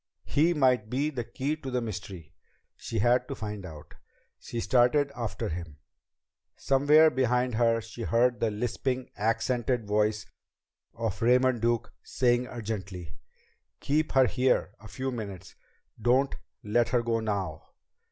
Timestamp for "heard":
8.01-8.39